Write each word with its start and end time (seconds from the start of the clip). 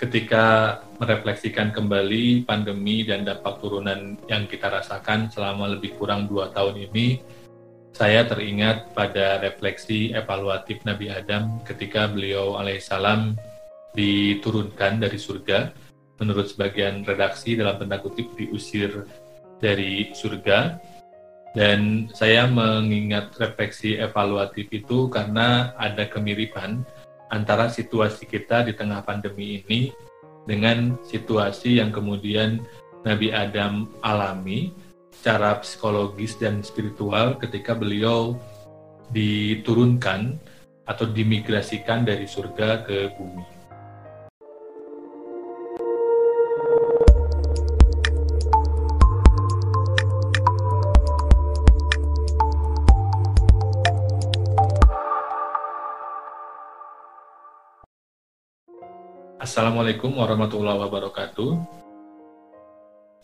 ketika 0.00 0.80
merefleksikan 0.96 1.76
kembali 1.76 2.48
pandemi 2.48 3.04
dan 3.04 3.28
dampak 3.28 3.60
turunan 3.60 4.16
yang 4.32 4.48
kita 4.48 4.72
rasakan 4.72 5.28
selama 5.28 5.76
lebih 5.76 5.92
kurang 6.00 6.24
dua 6.24 6.48
tahun 6.56 6.88
ini, 6.88 7.20
saya 7.92 8.24
teringat 8.24 8.96
pada 8.96 9.44
refleksi 9.44 10.16
evaluatif 10.16 10.80
Nabi 10.88 11.12
Adam 11.12 11.60
ketika 11.68 12.08
beliau 12.08 12.56
alaihissalam 12.56 13.36
diturunkan 13.92 15.04
dari 15.04 15.20
surga. 15.20 15.76
Menurut 16.16 16.48
sebagian 16.48 17.04
redaksi 17.04 17.56
dalam 17.56 17.76
tanda 17.76 18.00
kutip 18.00 18.32
diusir 18.40 19.04
dari 19.60 20.16
surga. 20.16 20.80
Dan 21.50 22.06
saya 22.14 22.46
mengingat 22.46 23.34
refleksi 23.36 23.98
evaluatif 23.98 24.70
itu 24.70 25.10
karena 25.10 25.74
ada 25.74 26.06
kemiripan 26.06 26.86
antara 27.30 27.70
situasi 27.70 28.26
kita 28.26 28.66
di 28.66 28.74
tengah 28.74 29.02
pandemi 29.06 29.62
ini 29.62 29.94
dengan 30.44 30.98
situasi 31.06 31.78
yang 31.78 31.94
kemudian 31.94 32.62
Nabi 33.06 33.32
Adam 33.32 33.88
alami 34.04 34.74
secara 35.14 35.58
psikologis 35.62 36.36
dan 36.36 36.60
spiritual 36.60 37.38
ketika 37.38 37.72
beliau 37.72 38.36
diturunkan 39.14 40.36
atau 40.86 41.06
dimigrasikan 41.06 42.02
dari 42.02 42.26
surga 42.26 42.82
ke 42.82 43.14
bumi. 43.14 43.59
Assalamualaikum 59.40 60.20
warahmatullahi 60.20 60.84
wabarakatuh. 60.84 61.64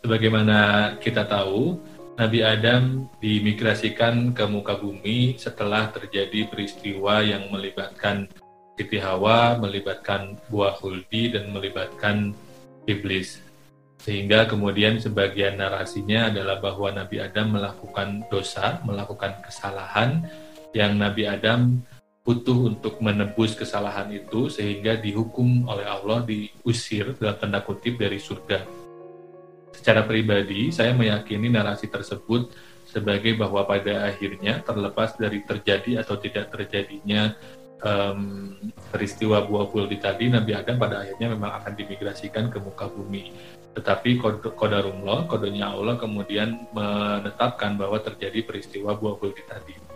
Sebagaimana 0.01 0.59
kita 0.97 1.29
tahu, 1.29 1.77
Nabi 2.17 2.41
Adam 2.41 3.05
dimigrasikan 3.21 4.33
ke 4.33 4.49
muka 4.49 4.81
bumi 4.81 5.37
setelah 5.37 5.93
terjadi 5.93 6.49
peristiwa 6.49 7.21
yang 7.21 7.53
melibatkan 7.53 8.33
Siti 8.81 8.97
Hawa, 8.97 9.61
melibatkan 9.61 10.41
buah 10.49 10.81
huldi, 10.81 11.37
dan 11.37 11.53
melibatkan 11.53 12.33
iblis. 12.89 13.45
Sehingga 14.01 14.49
kemudian 14.49 14.97
sebagian 14.97 15.61
narasinya 15.61 16.33
adalah 16.33 16.65
bahwa 16.65 16.97
Nabi 16.97 17.21
Adam 17.21 17.61
melakukan 17.61 18.25
dosa, 18.33 18.81
melakukan 18.89 19.37
kesalahan 19.45 20.25
yang 20.73 20.97
Nabi 20.97 21.29
Adam 21.29 21.85
butuh 22.27 22.75
untuk 22.75 22.99
menebus 22.99 23.55
kesalahan 23.55 24.11
itu 24.11 24.51
sehingga 24.51 24.99
dihukum 24.99 25.71
oleh 25.71 25.87
Allah 25.87 26.27
diusir 26.27 27.15
dalam 27.23 27.39
tanda 27.39 27.63
kutip 27.63 28.03
dari 28.03 28.19
surga. 28.19 28.67
Secara 29.71 30.03
pribadi, 30.03 30.75
saya 30.75 30.91
meyakini 30.91 31.47
narasi 31.47 31.87
tersebut 31.87 32.51
sebagai 32.83 33.39
bahwa 33.39 33.63
pada 33.63 34.11
akhirnya 34.11 34.59
terlepas 34.67 35.15
dari 35.15 35.47
terjadi 35.47 36.03
atau 36.03 36.19
tidak 36.19 36.51
terjadinya 36.51 37.39
um, 37.87 38.57
peristiwa 38.91 39.47
buah 39.47 39.71
buldi 39.71 40.03
tadi, 40.03 40.27
Nabi 40.27 40.51
Adam 40.57 40.83
pada 40.83 41.07
akhirnya 41.07 41.31
memang 41.31 41.63
akan 41.63 41.73
dimigrasikan 41.79 42.51
ke 42.51 42.59
muka 42.59 42.91
bumi. 42.91 43.31
Tetapi 43.79 44.19
kod 44.19 44.43
kodarullah, 44.57 45.29
kodenya 45.31 45.71
Allah 45.71 45.95
kemudian 46.01 46.73
menetapkan 46.73 47.77
bahwa 47.77 48.01
terjadi 48.03 48.43
peristiwa 48.43 48.97
buah 48.99 49.15
buldi 49.21 49.45
tadi. 49.47 49.96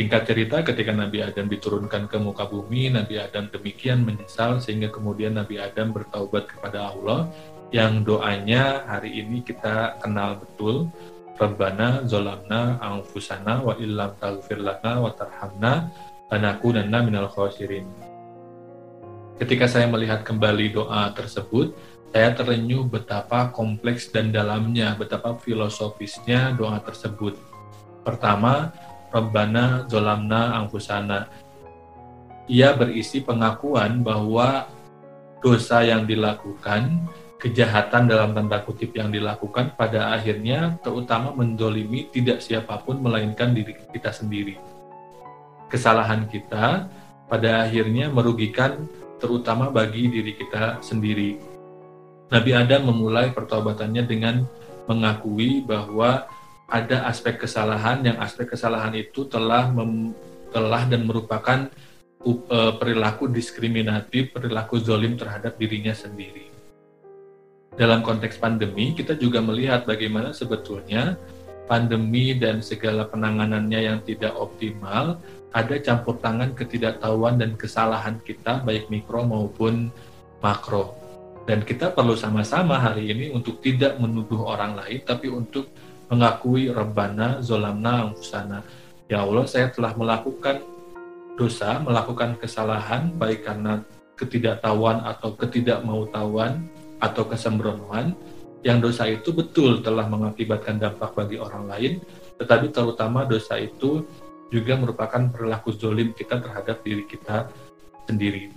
Singkat 0.00 0.32
cerita, 0.32 0.56
ketika 0.64 0.96
Nabi 0.96 1.20
Adam 1.20 1.44
diturunkan 1.44 2.08
ke 2.08 2.16
muka 2.16 2.48
bumi, 2.48 2.88
Nabi 2.88 3.20
Adam 3.20 3.52
demikian 3.52 4.00
menyesal 4.00 4.56
sehingga 4.56 4.88
kemudian 4.88 5.36
Nabi 5.36 5.60
Adam 5.60 5.92
bertaubat 5.92 6.48
kepada 6.48 6.88
Allah 6.88 7.28
yang 7.68 8.00
doanya 8.00 8.88
hari 8.88 9.20
ini 9.20 9.44
kita 9.44 10.00
kenal 10.00 10.40
betul. 10.40 10.88
Rabbana 11.36 12.08
zolamna 12.08 12.80
anfusana 12.80 13.60
wa 13.60 13.76
illam 13.76 14.16
taghfir 14.16 14.64
lana 14.64 15.04
wa 15.04 15.12
tarhamna 15.12 15.92
lanakunanna 16.32 17.04
minal 17.04 17.28
khosirin. 17.28 17.84
Ketika 19.36 19.68
saya 19.68 19.84
melihat 19.84 20.24
kembali 20.24 20.80
doa 20.80 21.12
tersebut, 21.12 21.76
saya 22.08 22.32
terenyuh 22.32 22.88
betapa 22.88 23.52
kompleks 23.52 24.08
dan 24.08 24.32
dalamnya, 24.32 24.96
betapa 24.96 25.36
filosofisnya 25.36 26.56
doa 26.56 26.80
tersebut. 26.80 27.36
Pertama, 28.00 28.72
Rabbana 29.10 29.90
zolamna 29.90 30.54
angfusana. 30.62 31.26
Ia 32.50 32.74
berisi 32.74 33.22
pengakuan 33.22 34.02
bahwa 34.02 34.66
dosa 35.38 35.82
yang 35.86 36.06
dilakukan, 36.06 37.06
kejahatan 37.40 38.10
dalam 38.10 38.36
tanda 38.36 38.60
kutip 38.62 38.92
yang 38.92 39.08
dilakukan 39.08 39.72
pada 39.74 40.12
akhirnya 40.14 40.76
terutama 40.84 41.32
mendolimi 41.32 42.10
tidak 42.12 42.44
siapa 42.44 42.78
pun 42.82 43.00
melainkan 43.00 43.54
diri 43.54 43.74
kita 43.90 44.12
sendiri. 44.12 44.60
Kesalahan 45.70 46.26
kita 46.28 46.90
pada 47.30 47.64
akhirnya 47.64 48.10
merugikan 48.10 48.84
terutama 49.22 49.70
bagi 49.70 50.10
diri 50.10 50.34
kita 50.34 50.82
sendiri. 50.82 51.38
Nabi 52.30 52.50
Adam 52.54 52.90
memulai 52.90 53.30
pertobatannya 53.30 54.02
dengan 54.06 54.42
mengakui 54.90 55.62
bahwa 55.62 56.26
ada 56.70 57.10
aspek 57.10 57.34
kesalahan 57.34 57.98
yang 58.06 58.16
aspek 58.22 58.54
kesalahan 58.54 58.94
itu 58.94 59.26
telah 59.26 59.66
mem, 59.74 60.14
telah 60.54 60.86
dan 60.86 61.02
merupakan 61.02 61.66
uh, 62.22 62.72
perilaku 62.78 63.26
diskriminatif, 63.26 64.30
perilaku 64.30 64.78
zolim 64.78 65.18
terhadap 65.18 65.58
dirinya 65.58 65.90
sendiri. 65.90 66.46
Dalam 67.74 68.06
konteks 68.06 68.38
pandemi, 68.38 68.94
kita 68.94 69.18
juga 69.18 69.42
melihat 69.42 69.82
bagaimana 69.82 70.30
sebetulnya 70.30 71.18
pandemi 71.66 72.34
dan 72.34 72.62
segala 72.62 73.06
penanganannya 73.06 73.80
yang 73.90 73.98
tidak 74.02 74.34
optimal, 74.34 75.18
ada 75.50 75.74
campur 75.82 76.18
tangan 76.22 76.54
ketidaktahuan 76.54 77.38
dan 77.38 77.58
kesalahan 77.58 78.18
kita, 78.22 78.62
baik 78.62 78.90
mikro 78.90 79.26
maupun 79.26 79.90
makro. 80.38 80.94
Dan 81.46 81.66
kita 81.66 81.90
perlu 81.90 82.14
sama-sama 82.14 82.78
hari 82.78 83.10
ini 83.10 83.34
untuk 83.34 83.58
tidak 83.58 83.98
menuduh 83.98 84.50
orang 84.50 84.78
lain, 84.78 85.02
tapi 85.02 85.26
untuk 85.26 85.70
mengakui 86.10 86.68
Rabbana 86.68 87.38
zolamna 87.40 88.10
angfusana. 88.10 88.66
Ya 89.06 89.22
Allah, 89.22 89.46
saya 89.46 89.70
telah 89.70 89.94
melakukan 89.94 90.62
dosa, 91.38 91.78
melakukan 91.80 92.36
kesalahan, 92.36 93.14
baik 93.14 93.46
karena 93.46 93.80
ketidaktahuan 94.18 95.00
atau 95.06 95.32
ketidakmautawan 95.38 96.68
atau 97.00 97.24
kesembronoan, 97.24 98.12
yang 98.60 98.76
dosa 98.76 99.08
itu 99.08 99.32
betul 99.32 99.80
telah 99.80 100.04
mengakibatkan 100.04 100.76
dampak 100.76 101.16
bagi 101.16 101.40
orang 101.40 101.64
lain, 101.64 101.92
tetapi 102.36 102.68
terutama 102.68 103.24
dosa 103.24 103.56
itu 103.56 104.04
juga 104.52 104.76
merupakan 104.76 105.32
perilaku 105.32 105.72
zolim 105.72 106.12
kita 106.12 106.42
terhadap 106.42 106.84
diri 106.84 107.08
kita 107.08 107.48
sendiri. 108.04 108.52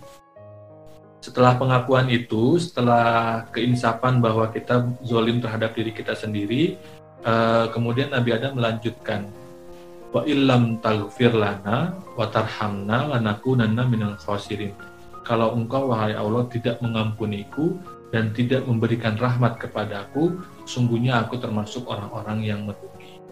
Setelah 1.23 1.55
pengakuan 1.55 2.11
itu, 2.11 2.59
setelah 2.59 3.47
keinsapan 3.55 4.19
bahwa 4.19 4.51
kita 4.51 4.91
zolim 5.07 5.39
terhadap 5.39 5.71
diri 5.71 5.95
kita 5.95 6.19
sendiri, 6.19 6.75
Uh, 7.23 7.71
kemudian 7.71 8.11
Nabi 8.11 8.35
Adam 8.35 8.59
melanjutkan 8.59 9.31
wa 10.11 10.27
illam 10.27 10.77
taghfir 10.83 11.31
lana 11.31 11.95
wa 12.19 12.27
tarhamna 12.27 13.15
lanakunanna 13.15 13.87
minal 13.87 14.19
khasirin. 14.19 14.75
Kalau 15.23 15.55
engkau 15.55 15.87
wahai 15.87 16.19
Allah 16.19 16.43
tidak 16.51 16.83
mengampuniku 16.83 17.79
dan 18.11 18.35
tidak 18.35 18.67
memberikan 18.67 19.15
rahmat 19.15 19.55
kepadaku, 19.55 20.35
sungguhnya 20.67 21.23
aku 21.23 21.39
termasuk 21.39 21.87
orang-orang 21.87 22.43
yang 22.43 22.67
merugi. 22.67 23.23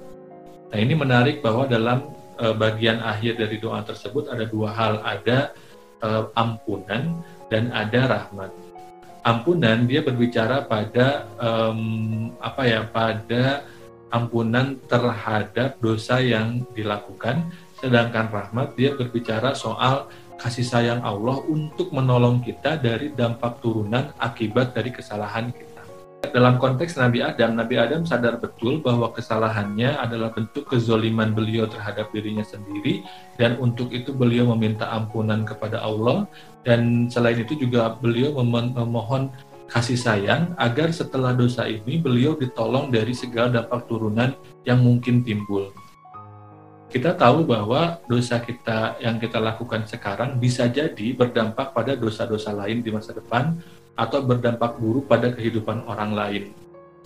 Nah, 0.72 0.80
ini 0.80 0.96
menarik 0.96 1.44
bahwa 1.44 1.68
dalam 1.68 2.16
uh, 2.40 2.56
bagian 2.56 3.04
akhir 3.04 3.44
dari 3.44 3.60
doa 3.60 3.84
tersebut 3.84 4.32
ada 4.32 4.48
dua 4.48 4.72
hal, 4.72 5.04
ada 5.04 5.52
uh, 6.00 6.32
ampunan 6.40 7.20
dan 7.52 7.70
ada 7.76 8.08
rahmat. 8.08 8.56
Ampunan 9.22 9.86
dia 9.86 10.02
berbicara 10.02 10.66
pada 10.66 11.28
um, 11.38 12.32
apa 12.42 12.62
ya, 12.66 12.82
pada 12.88 13.68
ampunan 14.12 14.78
terhadap 14.86 15.80
dosa 15.80 16.20
yang 16.20 16.68
dilakukan, 16.76 17.50
sedangkan 17.80 18.30
rahmat 18.30 18.76
dia 18.78 18.94
berbicara 18.94 19.56
soal 19.58 20.12
kasih 20.38 20.66
sayang 20.66 21.02
Allah 21.02 21.38
untuk 21.50 21.94
menolong 21.94 22.42
kita 22.42 22.78
dari 22.78 23.14
dampak 23.14 23.62
turunan 23.62 24.10
akibat 24.18 24.74
dari 24.74 24.90
kesalahan 24.90 25.50
kita. 25.54 25.72
Dalam 26.32 26.62
konteks 26.62 26.96
Nabi 26.96 27.20
Adam, 27.26 27.60
Nabi 27.60 27.76
Adam 27.76 28.08
sadar 28.08 28.38
betul 28.40 28.80
bahwa 28.80 29.12
kesalahannya 29.12 30.00
adalah 30.00 30.32
bentuk 30.32 30.70
kezoliman 30.70 31.34
beliau 31.36 31.68
terhadap 31.68 32.14
dirinya 32.16 32.46
sendiri. 32.46 33.04
Dan 33.36 33.60
untuk 33.60 33.92
itu 33.92 34.16
beliau 34.16 34.48
meminta 34.56 34.88
ampunan 34.94 35.44
kepada 35.44 35.84
Allah. 35.84 36.30
Dan 36.64 37.12
selain 37.12 37.42
itu 37.42 37.58
juga 37.60 37.98
beliau 38.00 38.38
memohon 38.38 39.34
kasih 39.72 39.96
sayang 39.96 40.52
agar 40.60 40.92
setelah 40.92 41.32
dosa 41.32 41.64
ini 41.64 41.96
beliau 41.96 42.36
ditolong 42.36 42.92
dari 42.92 43.16
segala 43.16 43.64
dampak 43.64 43.88
turunan 43.88 44.36
yang 44.68 44.84
mungkin 44.84 45.24
timbul. 45.24 45.72
Kita 46.92 47.16
tahu 47.16 47.48
bahwa 47.48 48.04
dosa 48.04 48.44
kita 48.44 49.00
yang 49.00 49.16
kita 49.16 49.40
lakukan 49.40 49.88
sekarang 49.88 50.36
bisa 50.36 50.68
jadi 50.68 51.16
berdampak 51.16 51.72
pada 51.72 51.96
dosa-dosa 51.96 52.52
lain 52.52 52.84
di 52.84 52.92
masa 52.92 53.16
depan 53.16 53.56
atau 53.96 54.20
berdampak 54.20 54.76
buruk 54.76 55.08
pada 55.08 55.32
kehidupan 55.32 55.88
orang 55.88 56.12
lain. 56.12 56.44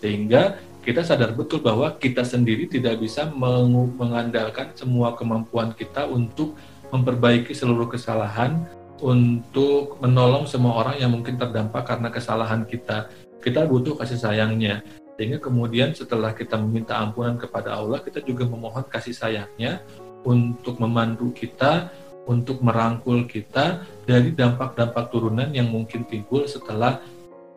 Sehingga 0.02 0.58
kita 0.82 1.06
sadar 1.06 1.38
betul 1.38 1.62
bahwa 1.62 1.94
kita 2.02 2.26
sendiri 2.26 2.66
tidak 2.66 2.98
bisa 2.98 3.30
mengandalkan 3.30 4.74
semua 4.74 5.14
kemampuan 5.14 5.70
kita 5.78 6.10
untuk 6.10 6.58
memperbaiki 6.90 7.54
seluruh 7.54 7.86
kesalahan, 7.86 8.66
untuk 9.04 10.00
menolong 10.00 10.48
semua 10.48 10.80
orang 10.86 10.96
yang 11.00 11.12
mungkin 11.12 11.36
terdampak 11.36 11.84
karena 11.84 12.08
kesalahan 12.12 12.64
kita. 12.64 13.12
Kita 13.44 13.68
butuh 13.68 14.00
kasih 14.00 14.20
sayangnya. 14.20 14.82
Sehingga 15.16 15.40
kemudian 15.40 15.96
setelah 15.96 16.36
kita 16.36 16.60
meminta 16.60 17.00
ampunan 17.00 17.40
kepada 17.40 17.76
Allah, 17.80 18.04
kita 18.04 18.20
juga 18.24 18.44
memohon 18.44 18.84
kasih 18.88 19.16
sayangnya 19.16 19.80
untuk 20.28 20.76
memandu 20.82 21.32
kita, 21.32 21.88
untuk 22.28 22.60
merangkul 22.60 23.24
kita 23.30 23.86
dari 24.04 24.36
dampak-dampak 24.36 25.08
turunan 25.14 25.54
yang 25.56 25.72
mungkin 25.72 26.04
timbul 26.04 26.44
setelah 26.50 27.00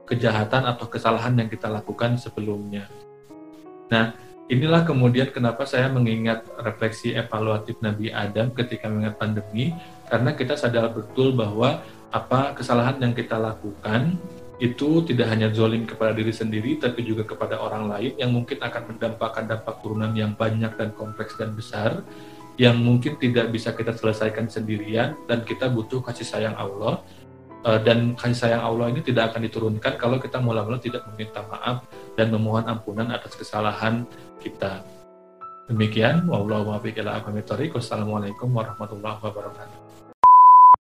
kejahatan 0.06 0.70
atau 0.70 0.86
kesalahan 0.86 1.34
yang 1.34 1.48
kita 1.50 1.66
lakukan 1.66 2.16
sebelumnya. 2.20 2.86
Nah, 3.88 4.12
inilah 4.48 4.82
kemudian 4.82 5.28
kenapa 5.28 5.68
saya 5.68 5.92
mengingat 5.92 6.44
refleksi 6.64 7.12
evaluatif 7.12 7.76
Nabi 7.84 8.08
Adam 8.08 8.50
ketika 8.56 8.88
mengingat 8.88 9.20
pandemi, 9.20 9.76
karena 10.08 10.32
kita 10.32 10.56
sadar 10.56 10.90
betul 10.92 11.36
bahwa 11.36 11.84
apa 12.08 12.56
kesalahan 12.56 12.96
yang 12.98 13.12
kita 13.12 13.36
lakukan 13.36 14.16
itu 14.58 15.06
tidak 15.06 15.30
hanya 15.30 15.52
zolim 15.54 15.86
kepada 15.86 16.10
diri 16.16 16.34
sendiri, 16.34 16.80
tapi 16.82 17.06
juga 17.06 17.22
kepada 17.22 17.60
orang 17.62 17.86
lain 17.86 18.12
yang 18.18 18.34
mungkin 18.34 18.58
akan 18.58 18.96
mendampakkan 18.96 19.44
dampak 19.46 19.78
turunan 19.84 20.10
yang 20.16 20.34
banyak 20.34 20.74
dan 20.74 20.90
kompleks 20.98 21.38
dan 21.38 21.54
besar, 21.54 22.02
yang 22.58 22.74
mungkin 22.74 23.14
tidak 23.22 23.54
bisa 23.54 23.70
kita 23.70 23.94
selesaikan 23.94 24.50
sendirian, 24.50 25.14
dan 25.30 25.46
kita 25.46 25.70
butuh 25.70 26.02
kasih 26.02 26.26
sayang 26.26 26.58
Allah. 26.58 27.06
Eh, 27.66 27.80
dan 27.82 28.14
kasih 28.14 28.38
sayang 28.38 28.62
Allah 28.62 28.86
ini 28.94 29.02
tidak 29.02 29.34
akan 29.34 29.42
diturunkan 29.50 29.98
kalau 29.98 30.22
kita 30.22 30.38
mula-mula 30.38 30.78
tidak 30.78 31.02
meminta 31.10 31.42
maaf 31.50 31.82
dan 32.14 32.30
memohon 32.30 32.62
ampunan 32.70 33.10
atas 33.10 33.34
kesalahan 33.34 34.06
kita. 34.38 34.78
Demikian, 35.66 36.30
wallahu 36.30 36.70
Wassalamualaikum 37.74 38.54
warahmatullahi 38.54 39.18
wabarakatuh. 39.18 39.87